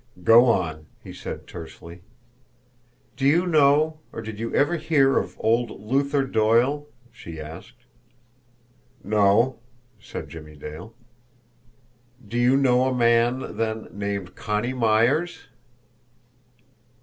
[0.23, 2.01] "Go on," he said tersely.
[3.15, 7.85] "Do you know, or did you ever hear of old Luther Doyle?" she asked.
[9.03, 9.59] "No,"
[9.99, 10.95] said Jimmie Dale.
[12.27, 15.49] "Do you know a man, then, named Connie Myers?"